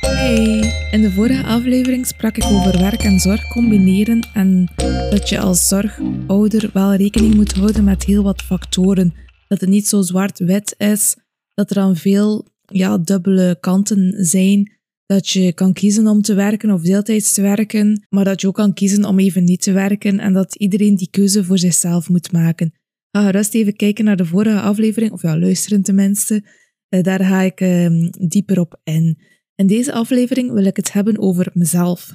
[0.00, 4.68] Hey, in de vorige aflevering sprak ik over werk en zorg combineren en
[5.10, 9.14] dat je als zorgouder wel rekening moet houden met heel wat factoren.
[9.48, 11.16] Dat het niet zo zwart-wit is,
[11.54, 14.80] dat er dan veel ja, dubbele kanten zijn.
[15.06, 18.54] Dat je kan kiezen om te werken of deeltijds te werken, maar dat je ook
[18.54, 22.32] kan kiezen om even niet te werken en dat iedereen die keuze voor zichzelf moet
[22.32, 22.72] maken.
[23.10, 26.44] Ga gerust even kijken naar de vorige aflevering, of ja, luisteren tenminste.
[26.88, 29.18] Uh, daar ga ik uh, dieper op in.
[29.54, 32.12] In deze aflevering wil ik het hebben over mezelf.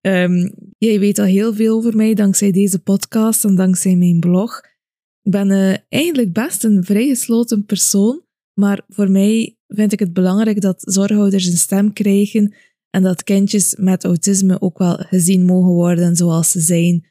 [0.00, 4.60] um, jij weet al heel veel over mij dankzij deze podcast en dankzij mijn blog.
[5.22, 8.22] Ik ben uh, eigenlijk best een vrij gesloten persoon,
[8.54, 12.54] maar voor mij vind ik het belangrijk dat zorghouders een stem krijgen
[12.90, 17.06] en dat kindjes met autisme ook wel gezien mogen worden zoals ze zijn.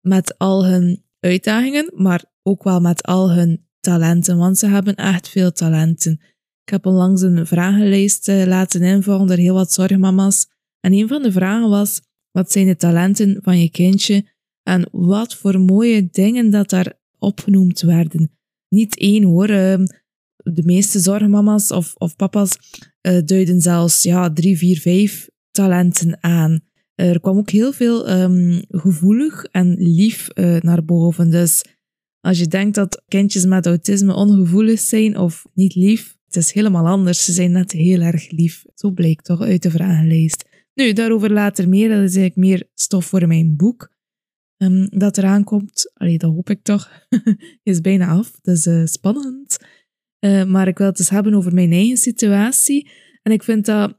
[0.00, 5.28] Met al hun uitdagingen, maar ook wel met al hun talenten, want ze hebben echt
[5.28, 6.20] veel talenten.
[6.62, 10.46] Ik heb onlangs een vragenlijst uh, laten invullen door heel wat zorgmama's.
[10.80, 14.34] En een van de vragen was: wat zijn de talenten van je kindje?
[14.62, 18.30] En wat voor mooie dingen dat daar opgenoemd werden.
[18.68, 19.48] Niet één hoor.
[20.52, 22.58] De meeste zorgmama's of, of papa's
[23.08, 26.60] uh, duiden zelfs ja, drie, vier, vijf talenten aan.
[26.94, 31.30] Er kwam ook heel veel um, gevoelig en lief uh, naar boven.
[31.30, 31.64] Dus
[32.20, 36.86] als je denkt dat kindjes met autisme ongevoelig zijn of niet lief, het is helemaal
[36.86, 37.24] anders.
[37.24, 38.64] Ze zijn net heel erg lief.
[38.74, 40.44] Zo bleek toch uit de vragenlijst.
[40.74, 41.88] Nu, daarover later meer.
[41.88, 43.94] Dat is eigenlijk meer stof voor mijn boek.
[44.56, 45.90] Um, dat eraan komt.
[45.94, 47.06] Allee, dat hoop ik toch.
[47.62, 48.30] is bijna af.
[48.42, 49.58] Dat is uh, spannend.
[50.20, 52.90] Uh, maar ik wil het eens hebben over mijn eigen situatie.
[53.22, 53.98] En ik vind dat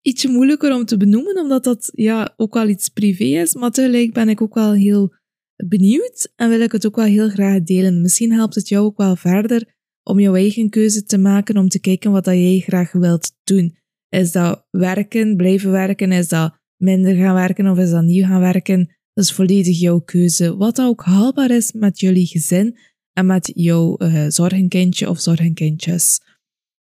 [0.00, 3.54] ietsje moeilijker om te benoemen, omdat dat ja, ook wel iets privé is.
[3.54, 5.14] Maar tegelijk ben ik ook wel heel
[5.56, 8.00] benieuwd en wil ik het ook wel heel graag delen.
[8.00, 11.80] Misschien helpt het jou ook wel verder om jouw eigen keuze te maken, om te
[11.80, 13.76] kijken wat dat jij graag wilt doen.
[14.08, 16.12] Is dat werken, blijven werken?
[16.12, 18.94] Is dat minder gaan werken of is dat nieuw gaan werken?
[19.12, 20.56] Dat is volledig jouw keuze.
[20.56, 22.78] Wat ook haalbaar is met jullie gezin
[23.14, 26.20] en met jouw uh, zorgenkindje of zorgenkindjes.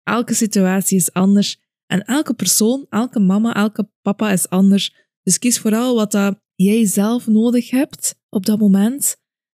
[0.03, 4.95] Elke situatie is anders en elke persoon, elke mama, elke papa is anders.
[5.23, 9.17] Dus kies vooral wat dat jij zelf nodig hebt op dat moment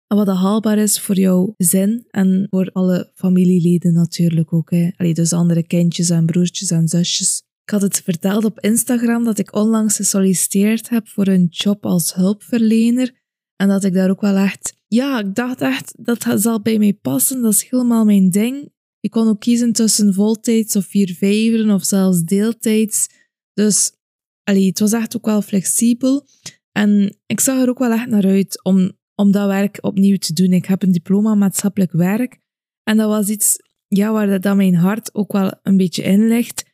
[0.07, 4.71] en wat dat haalbaar is voor jouw gezin en voor alle familieleden natuurlijk ook.
[4.71, 4.89] Hè.
[4.97, 7.43] Allee, dus andere kindjes en broertjes en zusjes.
[7.63, 12.13] Ik had het verteld op Instagram dat ik onlangs gesolliciteerd heb voor een job als
[12.13, 13.16] hulpverlener.
[13.57, 14.75] En dat ik daar ook wel echt...
[14.87, 17.41] Ja, ik dacht echt, dat zal bij mij passen.
[17.41, 18.71] Dat is helemaal mijn ding.
[18.99, 23.07] Ik kon ook kiezen tussen voltijds of vier vijveren of zelfs deeltijds.
[23.53, 23.91] Dus
[24.43, 26.27] allee, het was echt ook wel flexibel.
[26.71, 30.33] En ik zag er ook wel echt naar uit om, om dat werk opnieuw te
[30.33, 30.51] doen.
[30.51, 32.39] Ik heb een diploma maatschappelijk werk.
[32.83, 33.57] En dat was iets
[33.87, 36.65] ja, waar dat mijn hart ook wel een beetje in ligt.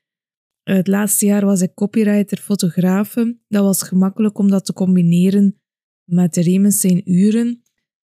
[0.63, 3.38] Het laatste jaar was ik copywriter, fotografe.
[3.47, 5.62] Dat was gemakkelijk om dat te combineren
[6.03, 7.62] met de Remens zijn uren.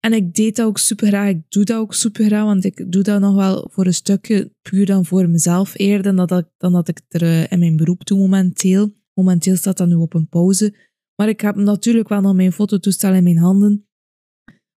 [0.01, 1.29] En ik deed dat ook super graag.
[1.29, 4.53] Ik doe dat ook super graag, want ik doe dat nog wel voor een stukje
[4.63, 7.77] puur dan voor mezelf eerder dan dat ik, dan dat ik er eh, in mijn
[7.77, 8.93] beroep doe momenteel.
[9.15, 10.75] Momenteel staat dat nu op een pauze.
[11.17, 13.87] Maar ik heb natuurlijk wel nog mijn fototoestel in mijn handen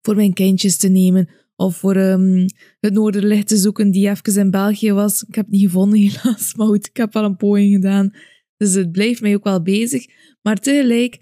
[0.02, 2.46] voor mijn kindjes te nemen of voor um,
[2.80, 5.22] het Noorderlicht te zoeken die even in België was.
[5.22, 8.14] Ik heb het niet gevonden helaas, maar goed, ik heb wel een poging gedaan.
[8.56, 10.06] Dus het blijft mij ook wel bezig.
[10.42, 11.20] Maar tegelijk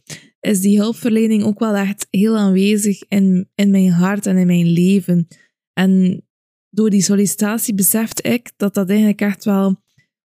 [0.50, 4.66] is die hulpverlening ook wel echt heel aanwezig in, in mijn hart en in mijn
[4.66, 5.28] leven.
[5.72, 6.22] En
[6.70, 9.76] door die sollicitatie besefte ik dat dat eigenlijk echt wel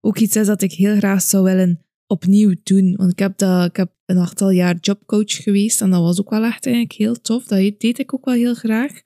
[0.00, 2.96] ook iets is dat ik heel graag zou willen opnieuw doen.
[2.96, 6.30] Want ik heb, dat, ik heb een aantal jaar jobcoach geweest en dat was ook
[6.30, 7.44] wel echt eigenlijk heel tof.
[7.44, 9.02] Dat deed ik ook wel heel graag.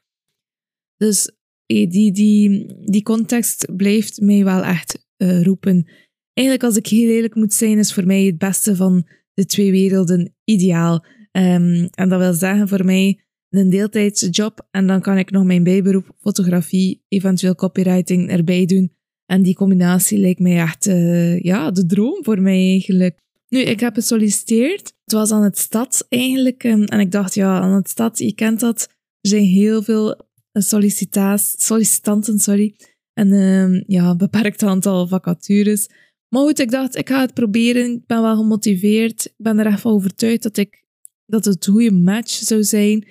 [0.96, 1.30] Dus
[1.66, 5.88] die, die, die context blijft mij wel echt uh, roepen.
[6.32, 9.70] Eigenlijk, als ik heel eerlijk moet zijn, is voor mij het beste van de twee
[9.70, 11.04] werelden ideaal.
[11.32, 15.44] Um, en dat wil zeggen voor mij een deeltijdse job en dan kan ik nog
[15.44, 18.92] mijn bijberoep fotografie, eventueel copywriting erbij doen.
[19.26, 23.18] En die combinatie lijkt mij echt uh, ja, de droom voor mij eigenlijk.
[23.48, 24.92] Nu, ik heb gesolliciteerd.
[25.04, 26.64] Het was aan het stad eigenlijk.
[26.64, 28.88] Um, en ik dacht, ja, aan het stad, je kent dat.
[29.20, 32.74] Er zijn heel veel sollicitanten, sorry.
[33.12, 35.88] En um, ja, een beperkt aantal vacatures.
[36.28, 37.92] Maar goed, ik dacht, ik ga het proberen.
[37.92, 39.24] Ik ben wel gemotiveerd.
[39.24, 40.84] Ik ben er echt van overtuigd dat, ik,
[41.26, 43.08] dat het een goede match zou zijn.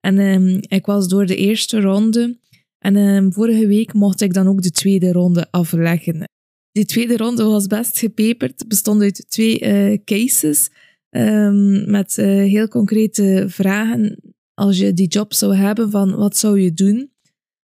[0.00, 2.38] En um, ik was door de eerste ronde.
[2.78, 6.28] En um, vorige week mocht ik dan ook de tweede ronde afleggen.
[6.72, 8.68] Die tweede ronde was best gepeperd.
[8.68, 10.70] Bestond uit twee uh, cases.
[11.10, 16.60] Um, met uh, heel concrete vragen als je die job zou hebben, van wat zou
[16.60, 17.10] je doen?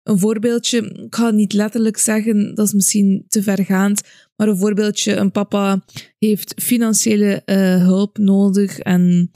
[0.05, 4.03] Een voorbeeldje, ik ga niet letterlijk zeggen, dat is misschien te vergaand,
[4.37, 5.85] maar een voorbeeldje, een papa
[6.19, 9.31] heeft financiële uh, hulp nodig en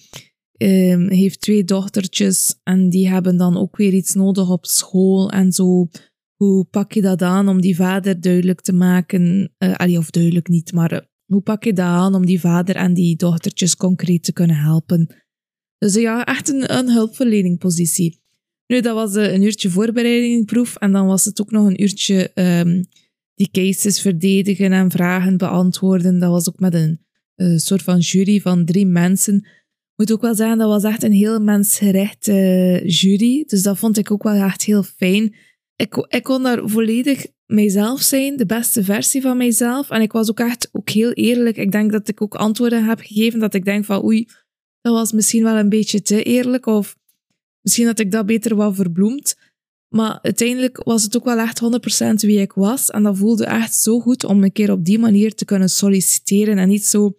[0.58, 5.52] uh, heeft twee dochtertjes en die hebben dan ook weer iets nodig op school en
[5.52, 5.88] zo.
[6.34, 9.54] Hoe pak je dat aan om die vader duidelijk te maken?
[9.58, 12.94] Uh, of duidelijk niet, maar uh, hoe pak je dat aan om die vader en
[12.94, 15.14] die dochtertjes concreet te kunnen helpen?
[15.78, 18.20] Dus ja, echt een, een hulpverleningpositie.
[18.68, 22.88] Nu, dat was een uurtje voorbereidingproef en dan was het ook nog een uurtje um,
[23.34, 26.18] die cases verdedigen en vragen beantwoorden.
[26.18, 27.00] Dat was ook met een
[27.36, 29.48] uh, soort van jury van drie mensen.
[29.96, 33.44] Moet ook wel zeggen, dat was echt een heel mensgerichte jury.
[33.46, 35.34] Dus dat vond ik ook wel echt heel fijn.
[35.76, 39.90] Ik, ik kon daar volledig mijzelf zijn, de beste versie van mijzelf.
[39.90, 41.56] En ik was ook echt ook heel eerlijk.
[41.56, 44.28] Ik denk dat ik ook antwoorden heb gegeven dat ik denk van oei,
[44.80, 46.66] dat was misschien wel een beetje te eerlijk.
[46.66, 46.97] Of
[47.62, 49.36] misschien had ik dat beter wel verbloemd.
[49.88, 51.60] Maar uiteindelijk was het ook wel echt
[52.22, 52.90] 100% wie ik was.
[52.90, 56.58] En dat voelde echt zo goed om een keer op die manier te kunnen solliciteren.
[56.58, 57.18] En niet zo,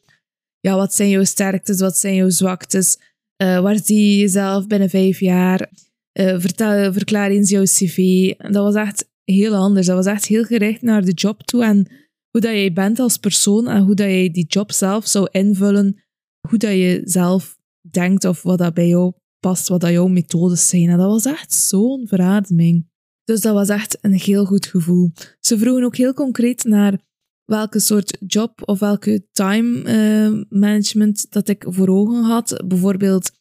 [0.60, 2.98] ja, wat zijn jouw sterktes, wat zijn jouw zwaktes?
[3.44, 5.72] Uh, waar zie je jezelf binnen vijf jaar?
[6.20, 7.98] Uh, vertel, verklaar eens jouw cv.
[8.38, 9.88] Dat was echt heel anders.
[9.88, 11.88] Dat was echt heel gericht naar de job toe en
[12.30, 16.04] hoe dat jij bent als persoon en hoe dat jij die job zelf zou invullen.
[16.48, 17.58] Hoe dat je zelf
[17.90, 20.90] denkt of wat dat bij jou past, wat dat jouw methodes zijn.
[20.90, 22.88] En dat was echt zo'n verademing.
[23.24, 25.12] Dus dat was echt een heel goed gevoel.
[25.40, 27.00] Ze vroegen ook heel concreet naar
[27.46, 32.64] welke soort job of welke time uh, management dat ik voor ogen had.
[32.66, 33.32] Bijvoorbeeld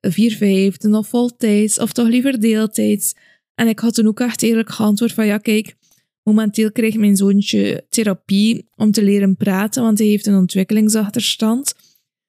[0.00, 3.14] vier vijfden of voltijds of toch liever deeltijds.
[3.54, 5.76] En ik had toen ook echt eerlijk geantwoord van ja kijk,
[6.22, 11.74] momenteel krijgt mijn zoontje therapie om te leren praten, want hij heeft een ontwikkelingsachterstand.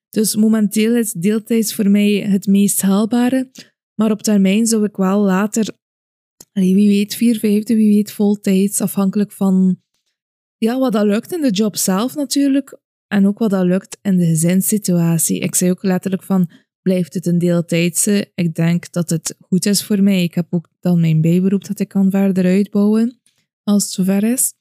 [0.09, 3.51] Dus momenteel is deeltijds voor mij het meest haalbare.
[3.95, 5.73] Maar op termijn zou ik wel later,
[6.51, 9.81] wie weet, vier vijfde, wie weet, voltijds, afhankelijk van
[10.57, 12.79] ja, wat dat lukt in de job zelf natuurlijk.
[13.07, 15.39] En ook wat dat lukt in de gezinssituatie.
[15.39, 16.49] Ik zei ook letterlijk van,
[16.81, 18.31] blijft het een deeltijdse?
[18.35, 20.23] Ik denk dat het goed is voor mij.
[20.23, 23.19] Ik heb ook dan mijn bijberoep dat ik kan verder uitbouwen,
[23.63, 24.53] als het zover is.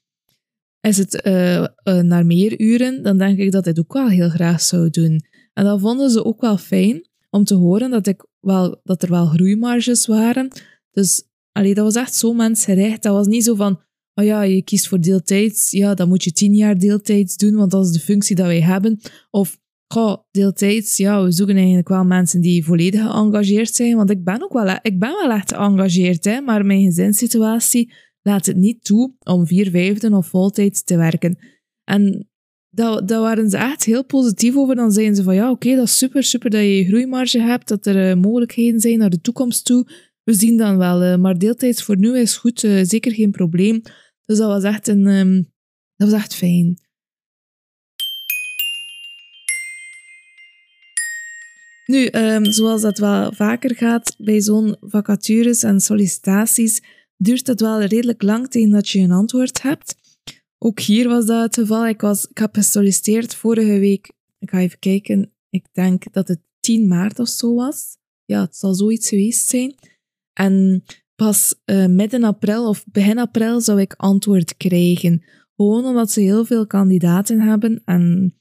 [0.81, 4.09] Is het uh, uh, naar meer uren, dan denk ik dat ik dit ook wel
[4.09, 5.23] heel graag zou doen.
[5.59, 9.11] En dat vonden ze ook wel fijn om te horen dat, ik wel, dat er
[9.11, 10.49] wel groeimarges waren.
[10.91, 13.03] Dus allee, dat was echt zo mensgericht.
[13.03, 13.81] Dat was niet zo van,
[14.15, 17.71] oh ja, je kiest voor deeltijds, ja, dan moet je tien jaar deeltijds doen, want
[17.71, 19.01] dat is de functie dat wij hebben.
[19.31, 19.59] Of,
[19.93, 24.43] goh, deeltijds, ja, we zoeken eigenlijk wel mensen die volledig geëngageerd zijn, want ik ben
[24.43, 29.15] ook wel, ik ben wel echt geëngageerd, hè, maar mijn gezinssituatie laat het niet toe
[29.19, 31.39] om vier vijfden of voltijds te werken.
[31.85, 32.28] En
[32.79, 34.75] dat, dat waren ze echt heel positief over.
[34.75, 37.87] Dan zeiden ze van ja, oké, dat is super, super dat je groeimarge hebt, dat
[37.87, 39.87] er uh, mogelijkheden zijn naar de toekomst toe.
[40.23, 43.83] We zien dan wel, uh, maar deeltijds voor nu is goed, uh, zeker geen probleem.
[44.25, 45.53] Dus dat was echt, een, um,
[45.97, 46.79] dat was echt fijn.
[51.87, 56.83] Nu, um, zoals dat wel vaker gaat bij zo'n vacatures en sollicitaties,
[57.17, 59.95] duurt het wel redelijk lang tegen dat je een antwoord hebt.
[60.59, 61.87] Ook hier was dat het geval.
[61.87, 64.13] Ik, was, ik heb gesolliciteerd vorige week.
[64.39, 65.33] Ik ga even kijken.
[65.51, 67.97] Ik denk dat het 10 maart of zo was.
[68.25, 69.75] Ja, het zal zoiets geweest zijn.
[70.33, 70.85] En
[71.15, 75.25] pas uh, midden april of begin april zou ik antwoord krijgen.
[75.57, 77.83] Gewoon omdat ze heel veel kandidaten hebben.
[77.85, 78.35] En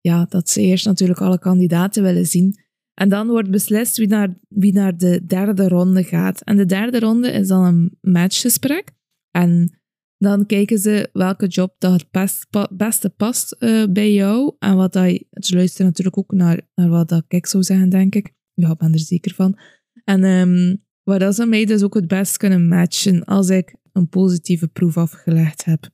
[0.00, 2.64] ja, dat ze eerst natuurlijk alle kandidaten willen zien.
[2.94, 6.40] En dan wordt beslist wie naar, wie naar de derde ronde gaat.
[6.40, 8.92] En de derde ronde is dan een matchgesprek.
[9.30, 9.78] En
[10.18, 12.46] dan kijken ze welke job dat het best,
[12.76, 14.56] beste past uh, bij jou.
[14.58, 18.14] En wat dat, ze luisteren natuurlijk ook naar, naar wat dat ik zou zeggen, denk
[18.14, 18.34] ik.
[18.54, 19.58] Ja, ik ben er zeker van.
[20.04, 24.08] En um, waar dat ze mij dus ook het best kunnen matchen als ik een
[24.08, 25.88] positieve proef afgelegd heb.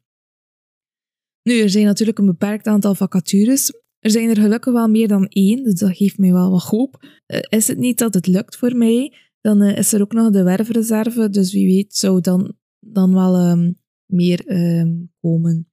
[1.42, 3.72] Nu, er zijn natuurlijk een beperkt aantal vacatures.
[3.98, 7.04] Er zijn er gelukkig wel meer dan één, dus dat geeft mij wel wat hoop.
[7.26, 10.30] Uh, is het niet dat het lukt voor mij, dan uh, is er ook nog
[10.30, 11.30] de werfreserve.
[11.30, 13.80] Dus wie weet zou dan, dan wel um,
[14.12, 15.66] meer ehm, komen.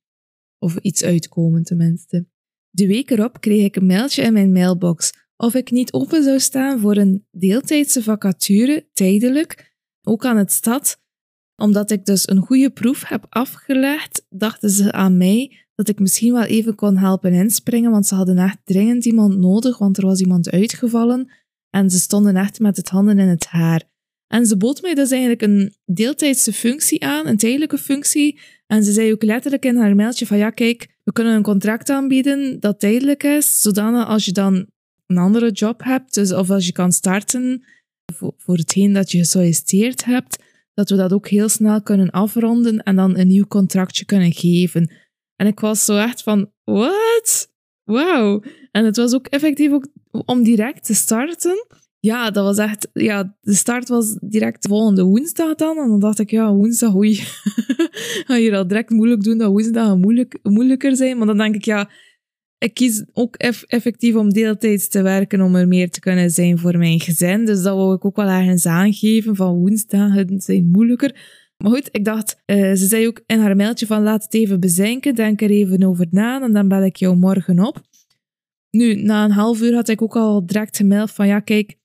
[0.59, 2.27] Of iets uitkomen tenminste.
[2.69, 6.39] De week erop kreeg ik een mailtje in mijn mailbox of ik niet open zou
[6.39, 11.01] staan voor een deeltijdse vacature, tijdelijk, ook aan het stad.
[11.55, 16.33] Omdat ik dus een goede proef heb afgelegd, dachten ze aan mij dat ik misschien
[16.33, 20.19] wel even kon helpen inspringen, want ze hadden echt dringend iemand nodig, want er was
[20.19, 21.31] iemand uitgevallen
[21.69, 23.83] en ze stonden echt met het handen in het haar.
[24.29, 28.39] En ze bood mij dus eigenlijk een deeltijdse functie aan, een tijdelijke functie.
[28.67, 31.89] En ze zei ook letterlijk in haar mailtje van ja, kijk, we kunnen een contract
[31.89, 34.67] aanbieden dat tijdelijk is, zodanig als je dan
[35.07, 37.63] een andere job hebt, dus of als je kan starten
[38.13, 40.43] voor, voor hetgeen dat je gesolliciteerd hebt,
[40.73, 44.91] dat we dat ook heel snel kunnen afronden en dan een nieuw contractje kunnen geven.
[45.35, 47.49] En ik was zo echt van, what?
[47.83, 48.43] Wauw.
[48.71, 51.65] En het was ook effectief ook om direct te starten.
[51.99, 55.77] Ja, dat was echt, ja, de start was direct de volgende woensdag dan.
[55.77, 57.15] En dan dacht ik, ja, woensdag, oei,
[58.27, 61.17] ga je al direct moeilijk doen dat woensdag moeilijk, moeilijker zijn.
[61.17, 61.89] Maar dan denk ik, ja,
[62.57, 66.77] ik kies ook effectief om deeltijds te werken om er meer te kunnen zijn voor
[66.77, 67.45] mijn gezin.
[67.45, 71.15] Dus dat wil ik ook wel ergens aangeven van woensdagen zijn moeilijker.
[71.57, 74.59] Maar goed, ik dacht, uh, ze zei ook in haar mailtje van laat het even
[74.59, 77.81] bezinken, denk er even over na en dan bel ik jou morgen op.
[78.71, 81.78] Nu, na een half uur had ik ook al direct gemaild van ja, kijk,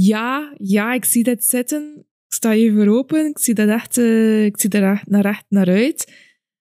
[0.00, 1.94] ja, ja, ik zie dit zitten.
[1.98, 5.44] Ik sta even open, ik zie, dat echt, uh, ik zie er echt naar, echt
[5.48, 6.12] naar uit.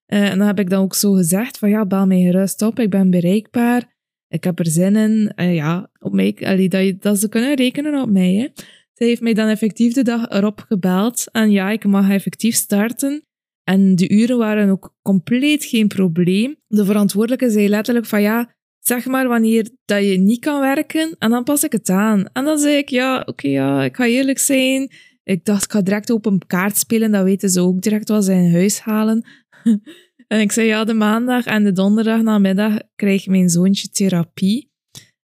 [0.08, 2.80] Uh, en dan heb ik dan ook zo gezegd van ja, bel mij gerust op,
[2.80, 3.96] ik ben bereikbaar.
[4.28, 5.32] Ik heb er zin in.
[5.36, 8.34] Uh, ja, op mij, allee, dat, dat ze kunnen rekenen op mij.
[8.34, 8.48] Hè.
[8.94, 11.32] Zij heeft mij dan effectief de dag erop gebeld.
[11.32, 13.26] En ja, ik mag effectief starten.
[13.64, 16.56] En de uren waren ook compleet geen probleem.
[16.68, 18.56] De verantwoordelijke zei letterlijk van ja,
[18.88, 22.26] zeg maar wanneer dat je niet kan werken en dan pas ik het aan.
[22.34, 24.92] En dan zei ik ja, oké ja, ik ga eerlijk zijn.
[25.24, 28.26] Ik dacht, ik ga direct op een kaart spelen, dat weten ze ook direct wat
[28.26, 29.26] ze in huis halen.
[30.28, 34.72] en ik zei ja, de maandag en de donderdag namiddag krijgt mijn zoontje therapie.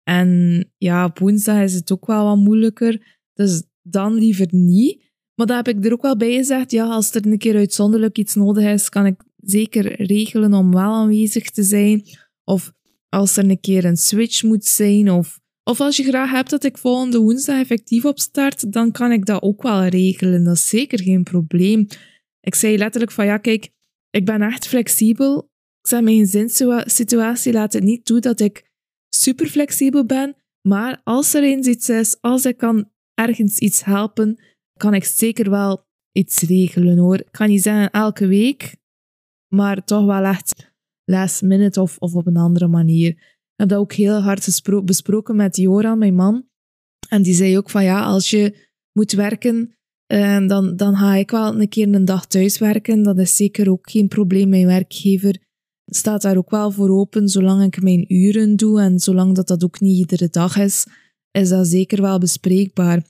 [0.02, 3.19] En ja, op woensdag is het ook wel wat moeilijker.
[3.35, 5.09] Dus dan liever niet.
[5.35, 8.19] Maar daar heb ik er ook wel bij gezegd, ja, als er een keer uitzonderlijk
[8.19, 12.02] iets nodig is, kan ik zeker regelen om wel aanwezig te zijn.
[12.45, 12.73] Of
[13.11, 16.64] als er een keer een switch moet zijn, of, of als je graag hebt dat
[16.64, 20.45] ik volgende woensdag effectief opstart, dan kan ik dat ook wel regelen.
[20.45, 21.87] Dat is zeker geen probleem.
[22.40, 23.71] Ik zei letterlijk van, ja, kijk,
[24.11, 25.38] ik ben echt flexibel.
[25.83, 28.71] Ik zeg, mijn gezinssituatie laat het niet toe dat ik
[29.09, 30.37] super flexibel ben.
[30.69, 34.38] Maar als er eens iets is, als ik kan ergens iets helpen,
[34.76, 37.19] kan ik zeker wel iets regelen hoor.
[37.19, 38.76] Ik kan niet zeggen elke week,
[39.49, 40.69] maar toch wel echt
[41.11, 43.09] last minute of, of op een andere manier.
[43.09, 46.49] Ik heb dat ook heel hard besproken met Joran, mijn man.
[47.09, 49.76] En die zei ook van ja, als je moet werken,
[50.12, 53.02] uh, dan, dan ga ik wel een keer een dag thuis werken.
[53.02, 54.49] Dat is zeker ook geen probleem.
[54.49, 55.38] Mijn werkgever
[55.85, 59.64] staat daar ook wel voor open, zolang ik mijn uren doe en zolang dat dat
[59.64, 60.87] ook niet iedere dag is
[61.31, 63.02] is dat zeker wel bespreekbaar.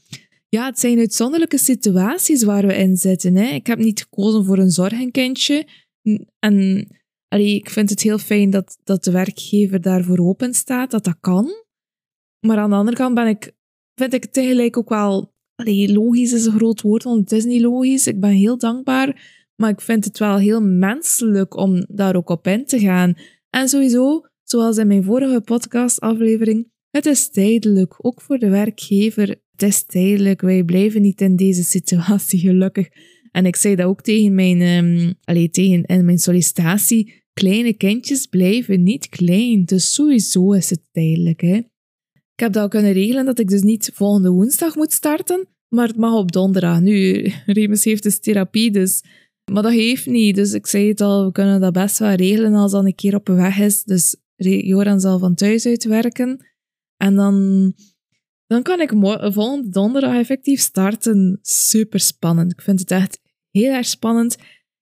[0.49, 3.37] Ja, het zijn uitzonderlijke situaties waar we in zitten.
[3.37, 3.47] Hè.
[3.55, 5.67] Ik heb niet gekozen voor een zorgenkindje.
[6.39, 6.87] En
[7.31, 11.17] allee, ik vind het heel fijn dat, dat de werkgever daarvoor open staat, dat dat
[11.21, 11.49] kan.
[12.47, 13.53] Maar aan de andere kant ben ik,
[13.95, 15.39] vind ik het tegelijk ook wel...
[15.55, 18.07] Allee, logisch is een groot woord, want het is niet logisch.
[18.07, 19.39] Ik ben heel dankbaar.
[19.57, 23.15] Maar ik vind het wel heel menselijk om daar ook op in te gaan.
[23.51, 29.29] En sowieso, zoals in mijn vorige podcastaflevering, het is tijdelijk, ook voor de werkgever.
[29.29, 30.41] Het is tijdelijk.
[30.41, 32.89] Wij blijven niet in deze situatie, gelukkig.
[33.31, 35.15] En ik zei dat ook tegen mijn, um,
[35.51, 37.23] tegen, in mijn sollicitatie.
[37.33, 39.65] Kleine kindjes blijven niet klein.
[39.65, 41.41] Dus sowieso is het tijdelijk.
[41.41, 41.57] Hè.
[42.35, 45.87] Ik heb dat ook kunnen regelen dat ik dus niet volgende woensdag moet starten, maar
[45.87, 46.81] het mag op donderdag.
[46.81, 49.03] Nu, Remus heeft dus therapie, dus...
[49.53, 50.35] Maar dat heeft niet.
[50.35, 53.15] Dus ik zei het al, we kunnen dat best wel regelen als dat een keer
[53.15, 53.85] op weg is.
[53.85, 56.47] Dus Joran zal van thuis uit werken.
[56.97, 57.75] En dan,
[58.51, 58.93] dan kan ik
[59.33, 61.39] volgende donderdag effectief starten.
[61.43, 62.53] Super spannend.
[62.53, 63.19] Ik vind het echt
[63.51, 64.35] heel erg spannend.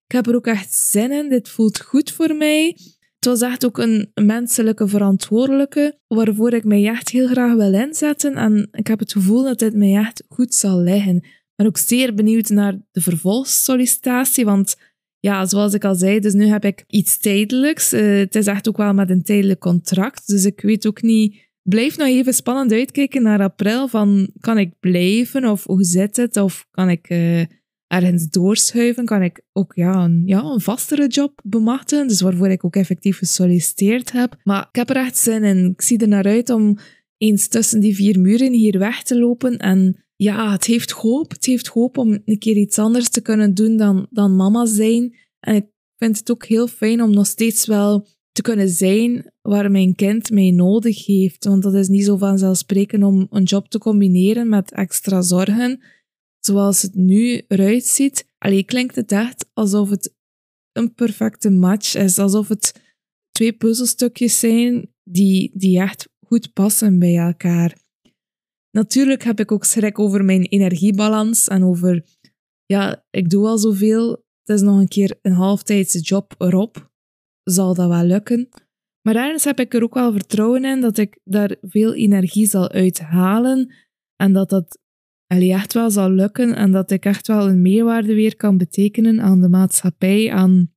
[0.07, 1.29] Ik heb er ook echt zin in.
[1.29, 2.77] Dit voelt goed voor mij.
[3.15, 8.35] Het was echt ook een menselijke verantwoordelijke, waarvoor ik mij echt heel graag wil inzetten.
[8.35, 11.25] En ik heb het gevoel dat dit mij echt goed zal liggen.
[11.55, 14.77] Ben ook zeer benieuwd naar de vervolgsollicitatie, want
[15.19, 17.93] ja, zoals ik al zei, dus nu heb ik iets tijdelijks.
[17.93, 21.48] Uh, het is echt ook wel met een tijdelijk contract, dus ik weet ook niet
[21.69, 23.89] blijf nog even spannend uitkijken naar april.
[23.89, 26.37] Van, kan ik blijven of hoe zit het?
[26.37, 27.45] Of kan ik uh,
[27.87, 29.05] ergens doorschuiven?
[29.05, 32.09] Kan ik ook ja, een, ja, een vastere job bemachtigen?
[32.09, 34.37] Dus waarvoor ik ook effectief gesolliciteerd heb.
[34.45, 35.71] Maar ik heb er echt zin in.
[35.71, 36.79] Ik zie er naar uit om
[37.17, 39.57] eens tussen die vier muren hier weg te lopen.
[39.57, 41.31] En ja, het heeft hoop.
[41.31, 45.17] Het heeft hoop om een keer iets anders te kunnen doen dan, dan mama zijn.
[45.41, 48.07] En ik vind het ook heel fijn om nog steeds wel
[48.39, 51.45] te kunnen zijn waar mijn kind mij nodig heeft.
[51.45, 55.83] Want dat is niet zo vanzelfsprekend om een job te combineren met extra zorgen.
[56.39, 60.15] Zoals het nu eruit ziet, alleen klinkt het echt alsof het
[60.73, 62.19] een perfecte match is.
[62.19, 62.83] Alsof het
[63.31, 67.79] twee puzzelstukjes zijn die, die echt goed passen bij elkaar.
[68.71, 72.05] Natuurlijk heb ik ook schrik over mijn energiebalans en over,
[72.67, 74.11] ja, ik doe al zoveel.
[74.45, 76.89] Het is nog een keer een halftijdse job erop
[77.51, 78.49] zal dat wel lukken.
[79.03, 82.71] Maar ergens heb ik er ook wel vertrouwen in dat ik daar veel energie zal
[82.71, 83.75] uithalen
[84.17, 84.79] en dat dat
[85.27, 89.21] allee, echt wel zal lukken en dat ik echt wel een meerwaarde weer kan betekenen
[89.21, 90.73] aan de maatschappij, aan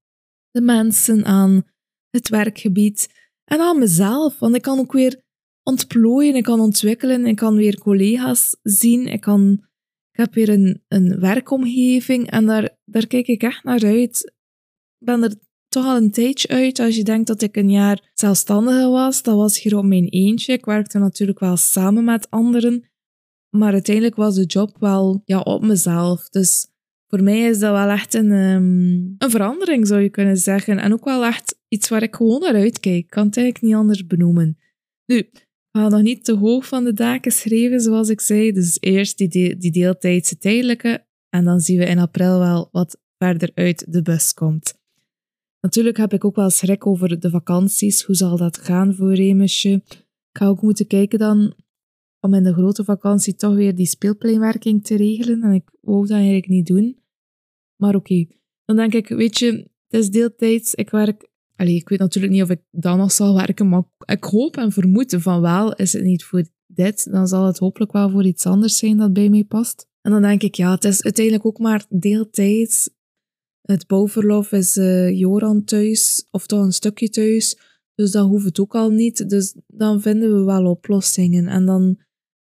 [0.51, 1.63] de mensen, aan
[2.10, 3.10] het werkgebied
[3.44, 4.40] en aan mezelf.
[4.40, 5.24] Want ik kan ook weer
[5.63, 9.51] ontplooien, ik kan ontwikkelen, ik kan weer collega's zien, ik, kan,
[10.12, 14.34] ik heb weer een, een werkomgeving en daar, daar kijk ik echt naar uit.
[14.98, 15.36] Ik ben er
[15.72, 16.80] toch al een tijdje uit.
[16.80, 20.54] Als je denkt dat ik een jaar zelfstandige was, dat was hier op mijn eentje.
[20.54, 22.90] Ik werkte natuurlijk wel samen met anderen,
[23.50, 26.30] maar uiteindelijk was de job wel ja, op mezelf.
[26.30, 26.68] Dus
[27.08, 30.80] voor mij is dat wel echt een, um, een verandering, zou je kunnen zeggen.
[30.80, 32.96] En ook wel echt iets waar ik gewoon naar uitkijk.
[32.96, 34.58] Ik kan het eigenlijk niet anders benoemen.
[35.06, 38.51] Nu, ik ga nog niet te hoog van de daken schrijven, zoals ik zei.
[38.51, 41.06] Dus eerst die, die deeltijdse tijdelijke.
[41.30, 44.80] En dan zien we in april wel wat verder uit de bus komt.
[45.62, 48.03] Natuurlijk heb ik ook wel schrik over de vakanties.
[48.03, 49.84] Hoe zal dat gaan voor Remesje?
[50.32, 51.53] Ik ga ook moeten kijken dan
[52.20, 55.41] om in de grote vakantie toch weer die speelpleinwerking te regelen.
[55.41, 57.00] En ik wou dat eigenlijk niet doen.
[57.75, 58.25] Maar oké,
[58.65, 59.51] dan denk ik, weet je,
[59.88, 60.74] het is deeltijds.
[60.74, 61.30] Ik werk...
[61.56, 64.72] Allee, ik weet natuurlijk niet of ik dan nog zal werken, maar ik hoop en
[64.72, 68.46] vermoed van wel, is het niet voor dit, dan zal het hopelijk wel voor iets
[68.46, 69.88] anders zijn dat bij mij past.
[70.01, 72.89] En dan denk ik, ja, het is uiteindelijk ook maar deeltijds.
[73.72, 77.58] Het bouwverlof is uh, Joran thuis, of toch een stukje thuis.
[77.96, 79.30] Dus dat hoeft het ook al niet.
[79.30, 81.48] Dus dan vinden we wel oplossingen.
[81.48, 81.98] En dan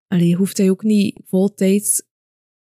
[0.08, 2.04] allee, hoeft hij ook niet voltijds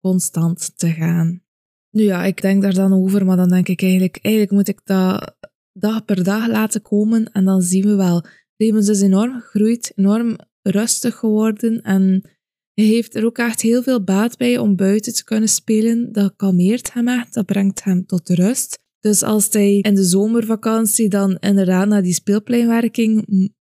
[0.00, 1.43] constant te gaan.
[1.90, 4.81] Nu ja, ik denk daar dan over, maar dan denk ik eigenlijk, eigenlijk moet ik
[4.85, 5.37] dat
[5.73, 8.25] dag per dag laten komen en dan zien we wel.
[8.57, 12.31] Remens is enorm gegroeid, enorm rustig geworden en
[12.75, 16.12] hij heeft er ook echt heel veel baat bij om buiten te kunnen spelen.
[16.12, 18.79] Dat kalmeert hem echt, dat brengt hem tot rust.
[19.00, 23.27] Dus als hij in de zomervakantie dan inderdaad naar die speelpleinwerking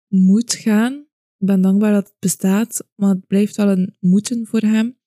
[0.09, 0.93] moet gaan,
[1.39, 4.99] ik ben dankbaar dat het bestaat, maar het blijft wel een moeten voor hem.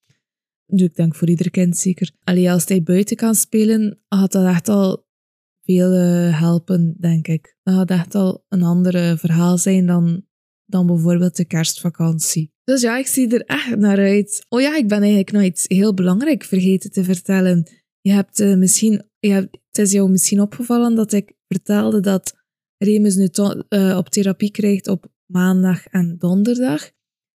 [0.66, 2.12] Nu, ik denk voor ieder kind zeker.
[2.24, 5.06] Alleen als hij buiten kan spelen, had dat echt al
[5.62, 7.56] veel uh, helpen, denk ik.
[7.62, 10.26] Dat had echt al een ander verhaal zijn dan,
[10.64, 12.52] dan bijvoorbeeld de kerstvakantie.
[12.68, 14.46] Dus ja, ik zie er echt naar uit.
[14.48, 17.66] Oh ja, ik ben eigenlijk nog iets heel belangrijk vergeten te vertellen.
[18.00, 22.34] Je hebt uh, misschien, je het is jou misschien opgevallen dat ik vertelde dat
[22.78, 23.28] Remus nu
[23.68, 26.90] uh, op therapie krijgt op maandag en donderdag.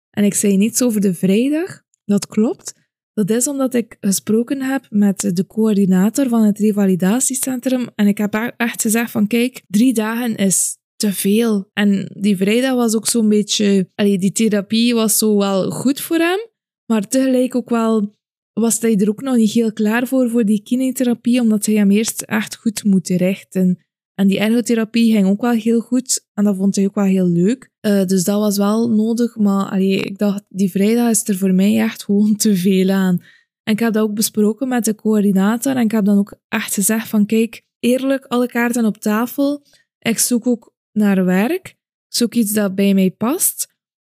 [0.10, 1.82] En ik zei niets over de vrijdag.
[2.06, 2.74] Dat klopt.
[3.14, 7.90] Dat is omdat ik gesproken heb met de coördinator van het revalidatiecentrum.
[7.96, 11.70] En ik heb echt gezegd van kijk, drie dagen is te veel.
[11.74, 13.90] En die vrijdag was ook zo'n beetje...
[13.96, 16.40] Allee, die therapie was zo wel goed voor hem.
[16.86, 18.14] Maar tegelijk ook wel
[18.54, 21.92] was hij er ook nog niet heel klaar voor, voor die kinetherapie, omdat hij hem
[21.92, 23.80] eerst echt goed moet richten.
[24.16, 27.28] En die ergotherapie ging ook wel heel goed en dat vond hij ook wel heel
[27.28, 27.70] leuk.
[27.82, 31.54] Uh, dus dat was wel nodig, maar allee, ik dacht, die vrijdag is er voor
[31.54, 33.22] mij echt gewoon te veel aan.
[33.64, 36.74] En ik heb dat ook besproken met de coördinator en ik heb dan ook echt
[36.74, 39.64] gezegd van kijk, eerlijk, alle kaarten op tafel.
[40.00, 41.76] Ik zoek ook naar werk.
[42.08, 43.68] Zoek iets dat bij mij past.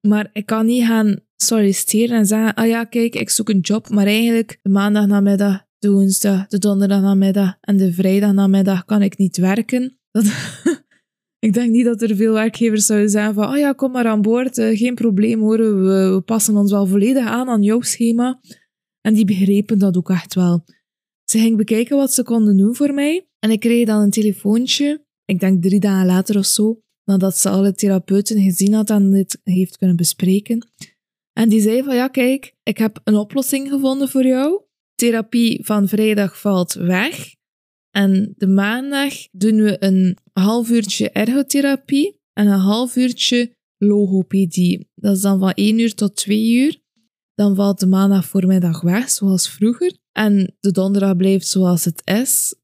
[0.07, 3.89] Maar ik kan niet gaan solliciteren en zeggen, ah ja, kijk, ik zoek een job,
[3.89, 9.01] maar eigenlijk de maandag namiddag de woensdag, de donderdag namiddag en de vrijdag namiddag kan
[9.01, 9.99] ik niet werken.
[11.39, 14.21] Ik denk niet dat er veel werkgevers zouden zeggen van, oh ja, kom maar aan
[14.21, 18.39] boord, uh, geen probleem hoor, we, passen ons wel volledig aan aan jouw schema.
[19.01, 20.65] En die begrepen dat ook echt wel.
[21.23, 25.04] Ze ging bekijken wat ze konden doen voor mij en ik kreeg dan een telefoontje,
[25.25, 29.39] ik denk drie dagen later of zo, nadat ze alle therapeuten gezien had en dit
[29.43, 30.67] heeft kunnen bespreken.
[31.33, 34.63] En die zei van, ja kijk, ik heb een oplossing gevonden voor jou
[34.95, 37.35] therapie van vrijdag valt weg.
[37.91, 44.89] En de maandag doen we een half uurtje ergotherapie en een half uurtje logopedie.
[44.95, 46.83] Dat is dan van 1 uur tot 2 uur.
[47.33, 49.97] Dan valt de maandag voormiddag weg, zoals vroeger.
[50.11, 52.55] En de donderdag blijft zoals het is.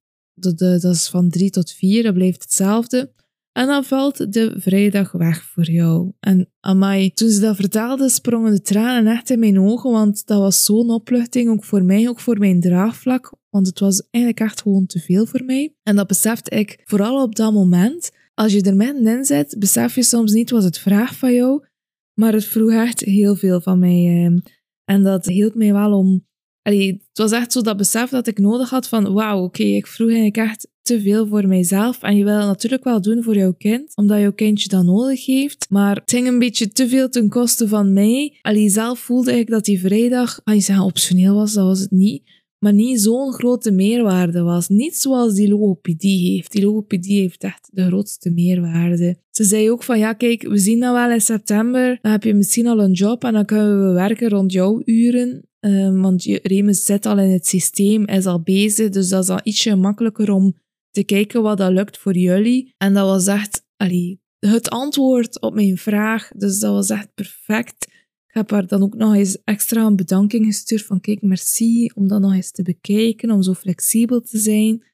[0.41, 3.11] De, dat is van 3 tot 4, dat blijft hetzelfde.
[3.51, 6.11] En dan valt de vrijdag weg voor jou.
[6.19, 10.39] En amai, toen ze dat vertelde, sprongen de tranen echt in mijn ogen, want dat
[10.39, 14.61] was zo'n opluchting, ook voor mij, ook voor mijn draagvlak, want het was eigenlijk echt
[14.61, 15.75] gewoon te veel voor mij.
[15.83, 18.11] En dat besefte ik vooral op dat moment.
[18.33, 21.65] Als je er middenin zit, besef je soms niet wat het vraagt van jou,
[22.13, 24.25] maar het vroeg echt heel veel van mij.
[24.25, 24.39] Ehm.
[24.85, 26.25] En dat hield mij wel om
[26.61, 29.87] Allee, het was echt zo dat besef dat ik nodig had van wauw, oké, ik
[29.87, 32.01] vroeg eigenlijk echt te veel voor mijzelf.
[32.01, 35.65] En je wil natuurlijk wel doen voor jouw kind, omdat jouw kindje dat nodig heeft.
[35.69, 38.37] Maar het ging een beetje te veel ten koste van mij.
[38.41, 41.91] Allee, zelf voelde ik dat die vrijdag, kan je zeggen optioneel was, dat was het
[41.91, 42.39] niet.
[42.63, 44.67] Maar niet zo'n grote meerwaarde was.
[44.67, 46.51] Niet zoals die logopedie heeft.
[46.51, 49.17] Die logopedie heeft echt de grootste meerwaarde.
[49.29, 51.99] Ze zei ook van, ja kijk, we zien dat wel in september.
[52.01, 55.49] Dan heb je misschien al een job en dan kunnen we werken rond jouw uren.
[55.65, 58.89] Um, want Remus zit al in het systeem, is al bezig.
[58.89, 60.57] Dus dat is al ietsje makkelijker om
[60.91, 62.73] te kijken wat dat lukt voor jullie.
[62.77, 66.31] En dat was echt allee, het antwoord op mijn vraag.
[66.35, 67.87] Dus dat was echt perfect.
[68.27, 72.07] Ik heb haar dan ook nog eens extra een bedanking gestuurd van kijk, merci om
[72.07, 74.85] dat nog eens te bekijken, om zo flexibel te zijn.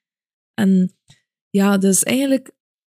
[0.53, 0.95] En
[1.49, 2.51] ja, dus eigenlijk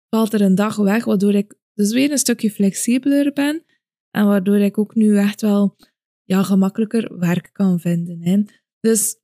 [0.09, 3.63] valt er een dag weg, waardoor ik dus weer een stukje flexibeler ben
[4.11, 5.75] en waardoor ik ook nu echt wel
[6.23, 8.21] ja, gemakkelijker werk kan vinden.
[8.21, 8.43] Hè.
[8.79, 9.17] Dus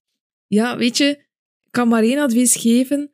[0.48, 1.06] ja, weet je,
[1.66, 3.14] ik kan maar één advies geven.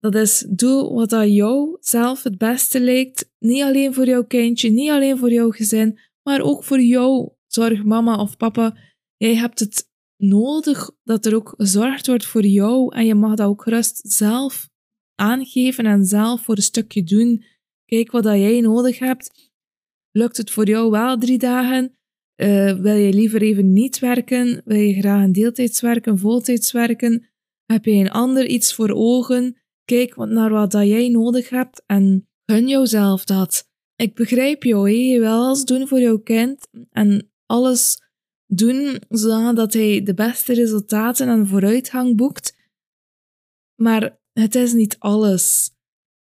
[0.00, 3.30] Dat is, doe wat aan jou zelf het beste lijkt.
[3.38, 7.32] Niet alleen voor jouw kindje, niet alleen voor jouw gezin, maar ook voor jou.
[7.46, 8.76] Zorg mama of papa.
[9.16, 12.94] Jij hebt het nodig dat er ook gezorgd wordt voor jou.
[12.94, 14.68] En je mag dat ook gerust zelf
[15.14, 17.44] aangeven en zelf voor een stukje doen.
[17.84, 19.50] Kijk wat dat jij nodig hebt.
[20.10, 21.97] Lukt het voor jou wel drie dagen?
[22.40, 24.62] Uh, wil je liever even niet werken?
[24.64, 27.28] Wil je graag een deeltijds werken, voltijds werken?
[27.64, 29.56] Heb je een ander iets voor ogen?
[29.84, 33.68] Kijk naar wat dat jij nodig hebt en gun jouzelf dat.
[33.96, 38.02] Ik begrijp jou, je wil alles doen voor jouw kind en alles
[38.46, 42.56] doen zodat hij de beste resultaten en vooruitgang boekt.
[43.74, 45.70] Maar het is niet alles.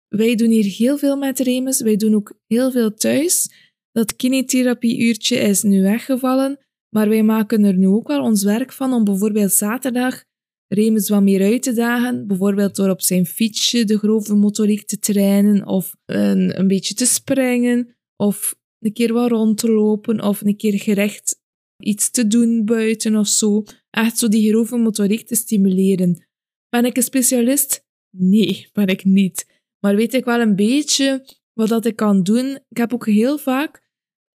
[0.08, 3.50] Wij doen hier heel veel met Remus, wij doen ook heel veel thuis.
[3.98, 6.58] Dat kinetherapie-uurtje is nu weggevallen,
[6.88, 10.24] maar wij maken er nu ook wel ons werk van om bijvoorbeeld zaterdag
[10.68, 14.98] Remus wat meer uit te dagen, bijvoorbeeld door op zijn fietsje de grove motoriek te
[14.98, 20.40] trainen of een, een beetje te springen of een keer wat rond te lopen of
[20.40, 21.40] een keer gerecht
[21.82, 23.64] iets te doen buiten of zo.
[23.90, 26.26] Echt zo die grove motoriek te stimuleren.
[26.68, 27.86] Ben ik een specialist?
[28.16, 29.46] Nee, ben ik niet.
[29.80, 32.58] Maar weet ik wel een beetje wat dat ik kan doen.
[32.68, 33.86] Ik heb ook heel vaak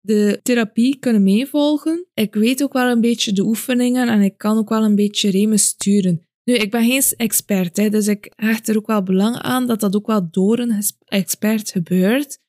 [0.01, 2.05] de therapie kunnen meevolgen.
[2.13, 5.29] Ik weet ook wel een beetje de oefeningen en ik kan ook wel een beetje
[5.29, 6.27] remen sturen.
[6.43, 9.79] Nu, ik ben geen expert, hè, dus ik hecht er ook wel belang aan dat
[9.79, 12.39] dat ook wel door een expert gebeurt.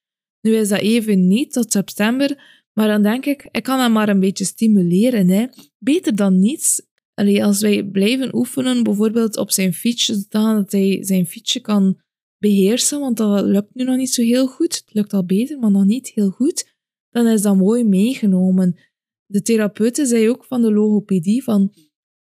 [0.40, 4.08] Nu is dat even niet tot september, maar dan denk ik, ik kan hem maar
[4.08, 5.28] een beetje stimuleren.
[5.28, 5.46] Hè.
[5.78, 6.82] Beter dan niets.
[7.14, 12.00] Allee, als wij blijven oefenen, bijvoorbeeld op zijn fietsje, dat hij zijn fietsje kan
[12.38, 14.74] beheersen, want dat lukt nu nog niet zo heel goed.
[14.74, 16.78] Het lukt al beter, maar nog niet heel goed
[17.10, 18.78] dan is dat mooi meegenomen.
[19.26, 21.72] De therapeuten zei ook van de logopedie van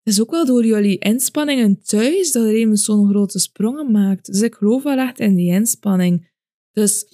[0.02, 4.26] het is ook wel door jullie inspanningen thuis dat er zo'n grote sprongen maakt.
[4.26, 6.30] Dus ik geloof wel echt in die inspanning.
[6.72, 7.06] Dus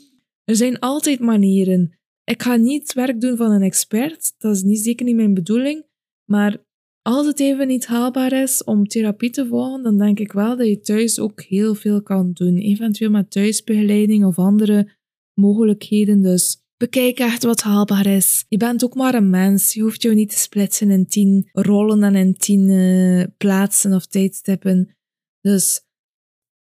[0.44, 1.98] er zijn altijd manieren.
[2.24, 5.86] Ik ga niet werk doen van een expert, dat is niet, zeker niet mijn bedoeling.
[6.24, 6.64] Maar
[7.02, 10.66] als het even niet haalbaar is om therapie te volgen, dan denk ik wel dat
[10.66, 12.56] je thuis ook heel veel kan doen.
[12.56, 14.96] Eventueel met thuisbegeleiding of andere
[15.34, 16.22] mogelijkheden.
[16.22, 18.44] Dus Bekijk echt wat haalbaar is.
[18.48, 19.74] Je bent ook maar een mens.
[19.74, 24.06] Je hoeft jou niet te splitsen in tien rollen en in tien uh, plaatsen of
[24.06, 24.96] tijdstippen.
[25.40, 25.80] Dus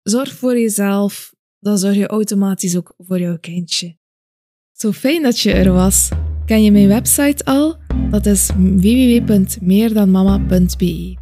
[0.02, 1.34] zorg voor jezelf.
[1.58, 3.96] Dan zorg je automatisch ook voor jouw kindje.
[4.72, 6.08] Zo fijn dat je er was.
[6.46, 7.76] Ken je mijn website al?
[8.10, 11.16] Dat is www.meerdanmama.be.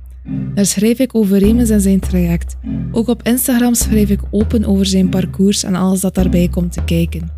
[0.55, 2.57] Daar schrijf ik over Remus en zijn traject.
[2.93, 6.85] Ook op Instagram schrijf ik open over zijn parcours en alles dat daarbij komt te
[6.85, 7.33] kijken.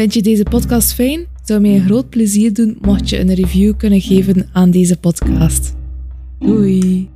[0.00, 1.26] Vind je deze podcast fijn?
[1.44, 5.74] Zou mij een groot plezier doen mocht je een review kunnen geven aan deze podcast.
[6.38, 7.08] Doei!